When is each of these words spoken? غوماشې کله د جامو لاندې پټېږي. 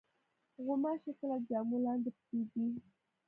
غوماشې 0.63 1.11
کله 1.19 1.35
د 1.41 1.43
جامو 1.49 1.77
لاندې 1.85 2.09
پټېږي. 2.15 2.65